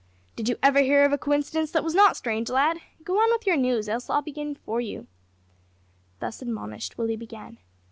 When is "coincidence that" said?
1.19-1.83